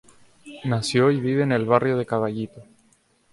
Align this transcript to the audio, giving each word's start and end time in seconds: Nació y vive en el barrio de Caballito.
Nació 0.65 1.11
y 1.11 1.19
vive 1.21 1.43
en 1.43 1.51
el 1.51 1.65
barrio 1.65 1.95
de 1.95 2.07
Caballito. 2.07 2.63